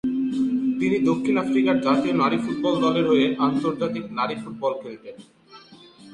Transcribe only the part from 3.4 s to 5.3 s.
আন্তর্জাতিক নারী ফুটবল খেলতেন।